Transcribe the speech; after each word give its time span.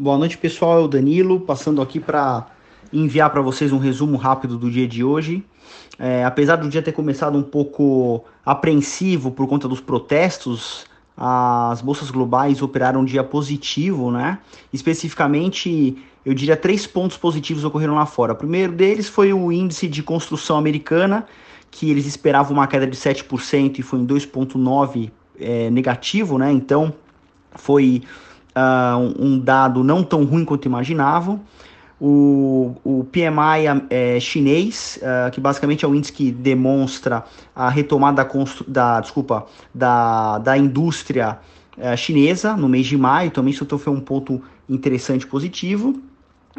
Boa 0.00 0.16
noite, 0.16 0.38
pessoal. 0.38 0.78
É 0.78 0.82
o 0.84 0.86
Danilo, 0.86 1.40
passando 1.40 1.82
aqui 1.82 1.98
para 1.98 2.46
enviar 2.92 3.30
para 3.30 3.42
vocês 3.42 3.72
um 3.72 3.78
resumo 3.78 4.16
rápido 4.16 4.56
do 4.56 4.70
dia 4.70 4.86
de 4.86 5.02
hoje. 5.02 5.44
É, 5.98 6.24
apesar 6.24 6.54
do 6.54 6.68
dia 6.68 6.80
ter 6.80 6.92
começado 6.92 7.36
um 7.36 7.42
pouco 7.42 8.24
apreensivo 8.46 9.32
por 9.32 9.48
conta 9.48 9.66
dos 9.66 9.80
protestos, 9.80 10.86
as 11.16 11.82
bolsas 11.82 12.12
globais 12.12 12.62
operaram 12.62 13.00
um 13.00 13.04
dia 13.04 13.24
positivo, 13.24 14.12
né? 14.12 14.38
Especificamente, 14.72 15.98
eu 16.24 16.32
diria 16.32 16.56
três 16.56 16.86
pontos 16.86 17.16
positivos 17.16 17.64
ocorreram 17.64 17.96
lá 17.96 18.06
fora. 18.06 18.34
O 18.34 18.36
primeiro 18.36 18.74
deles 18.74 19.08
foi 19.08 19.32
o 19.32 19.50
índice 19.50 19.88
de 19.88 20.00
construção 20.00 20.56
americana, 20.56 21.26
que 21.72 21.90
eles 21.90 22.06
esperavam 22.06 22.52
uma 22.52 22.68
queda 22.68 22.86
de 22.86 22.96
7% 22.96 23.80
e 23.80 23.82
foi 23.82 23.98
em 23.98 24.06
2,9% 24.06 25.10
é, 25.40 25.68
negativo, 25.70 26.38
né? 26.38 26.52
Então, 26.52 26.94
foi 27.56 28.04
uh, 28.58 29.14
um 29.22 29.38
dado 29.38 29.84
não 29.84 30.02
tão 30.02 30.24
ruim 30.24 30.44
quanto 30.44 30.66
imaginavam. 30.66 31.40
O, 32.00 32.76
o 32.84 33.04
PMI 33.10 33.86
é, 33.90 34.20
chinês, 34.20 35.00
uh, 35.02 35.30
que 35.32 35.40
basicamente 35.40 35.84
é 35.84 35.88
o 35.88 35.94
índice 35.94 36.12
que 36.12 36.30
demonstra 36.30 37.24
a 37.54 37.68
retomada 37.68 38.28
da, 38.68 39.00
desculpa, 39.00 39.46
da, 39.74 40.38
da 40.38 40.56
indústria 40.56 41.38
uh, 41.76 41.96
chinesa 41.96 42.56
no 42.56 42.68
mês 42.68 42.86
de 42.86 42.96
maio, 42.96 43.30
também 43.32 43.52
isso 43.52 43.66
foi 43.78 43.92
um 43.92 44.00
ponto 44.00 44.40
interessante 44.68 45.26
positivo. 45.26 46.00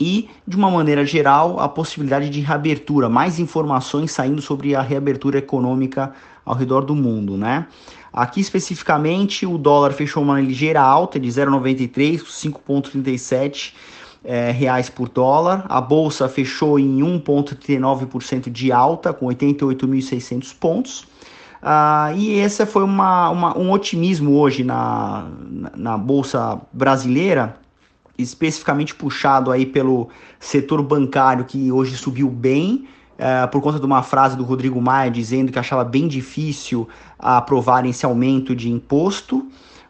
E, 0.00 0.28
de 0.46 0.56
uma 0.56 0.70
maneira 0.70 1.04
geral, 1.04 1.60
a 1.60 1.68
possibilidade 1.68 2.28
de 2.30 2.40
reabertura, 2.40 3.08
mais 3.08 3.38
informações 3.38 4.12
saindo 4.12 4.42
sobre 4.42 4.74
a 4.74 4.82
reabertura 4.82 5.38
econômica 5.38 6.12
ao 6.44 6.54
redor 6.54 6.82
do 6.82 6.94
mundo, 6.94 7.36
né? 7.36 7.66
Aqui 8.12 8.40
especificamente 8.40 9.44
o 9.44 9.58
dólar 9.58 9.92
fechou 9.92 10.22
uma 10.22 10.40
ligeira 10.40 10.80
alta 10.80 11.20
de 11.20 11.28
0,93, 11.28 12.22
5,37 12.22 13.74
é, 14.24 14.50
reais 14.50 14.88
por 14.88 15.08
dólar. 15.08 15.66
A 15.68 15.80
bolsa 15.80 16.28
fechou 16.28 16.78
em 16.78 17.00
1,39% 17.00 18.50
de 18.50 18.72
alta, 18.72 19.12
com 19.12 19.26
88.600 19.26 20.54
pontos. 20.58 21.06
Ah, 21.62 22.12
e 22.16 22.38
esse 22.38 22.64
foi 22.64 22.84
uma, 22.84 23.28
uma, 23.30 23.58
um 23.58 23.70
otimismo 23.72 24.38
hoje 24.38 24.62
na, 24.62 25.26
na, 25.50 25.70
na 25.76 25.98
bolsa 25.98 26.60
brasileira, 26.72 27.56
especificamente 28.18 28.94
puxado 28.94 29.50
aí 29.50 29.66
pelo 29.66 30.08
setor 30.38 30.82
bancário 30.82 31.44
que 31.44 31.70
hoje 31.70 31.96
subiu 31.96 32.28
bem, 32.28 32.86
é, 33.18 33.46
por 33.46 33.62
conta 33.62 33.78
de 33.78 33.86
uma 33.86 34.02
frase 34.02 34.36
do 34.36 34.44
Rodrigo 34.44 34.80
Maia 34.80 35.10
dizendo 35.10 35.50
que 35.50 35.58
achava 35.58 35.84
bem 35.84 36.06
difícil 36.06 36.88
aprovar 37.18 37.86
esse 37.86 38.04
aumento 38.04 38.54
de 38.54 38.70
imposto. 38.70 39.46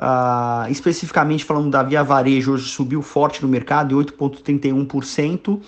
Uh, 0.00 0.70
especificamente 0.70 1.44
falando 1.44 1.68
da 1.68 1.82
Via 1.82 2.02
Varejo, 2.02 2.52
hoje 2.52 2.70
subiu 2.70 3.02
forte 3.02 3.42
no 3.42 3.48
mercado, 3.48 4.02
de 4.02 4.12
8,31%, 4.14 5.60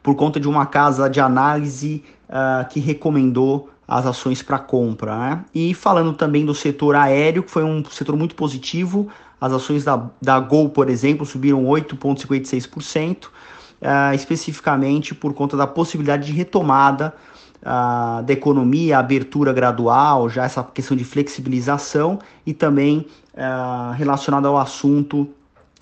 por 0.00 0.14
conta 0.14 0.38
de 0.38 0.48
uma 0.48 0.66
casa 0.66 1.10
de 1.10 1.18
análise 1.18 2.04
uh, 2.28 2.68
que 2.68 2.78
recomendou 2.78 3.70
as 3.88 4.06
ações 4.06 4.40
para 4.40 4.60
compra. 4.60 5.18
Né? 5.18 5.44
E 5.52 5.74
falando 5.74 6.12
também 6.12 6.44
do 6.44 6.54
setor 6.54 6.94
aéreo, 6.94 7.42
que 7.42 7.50
foi 7.50 7.64
um 7.64 7.84
setor 7.86 8.16
muito 8.16 8.36
positivo, 8.36 9.08
as 9.40 9.52
ações 9.52 9.84
da, 9.84 10.10
da 10.20 10.38
Gol, 10.40 10.68
por 10.68 10.88
exemplo, 10.88 11.26
subiram 11.26 11.64
8,56%, 11.64 13.26
uh, 13.26 14.14
especificamente 14.14 15.14
por 15.14 15.34
conta 15.34 15.56
da 15.56 15.66
possibilidade 15.66 16.26
de 16.26 16.32
retomada 16.32 17.14
uh, 17.60 18.22
da 18.22 18.32
economia, 18.32 18.98
abertura 18.98 19.52
gradual, 19.52 20.28
já 20.28 20.44
essa 20.44 20.62
questão 20.62 20.96
de 20.96 21.04
flexibilização 21.04 22.18
e 22.46 22.54
também 22.54 23.06
uh, 23.34 23.92
relacionada 23.92 24.48
ao 24.48 24.58
assunto 24.58 25.28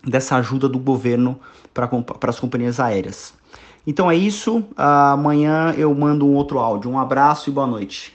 dessa 0.05 0.37
ajuda 0.37 0.69
do 0.69 0.79
governo 0.79 1.39
para 1.73 1.89
as 2.29 2.41
companhias 2.41 2.81
aéreas. 2.81 3.33
Então 3.87 4.11
é 4.11 4.17
isso. 4.17 4.65
amanhã 4.77 5.73
eu 5.77 5.93
mando 5.95 6.27
um 6.27 6.35
outro 6.35 6.59
áudio. 6.59 6.91
Um 6.91 6.99
abraço 6.99 7.51
e 7.51 7.53
boa 7.53 7.67
noite. 7.67 8.13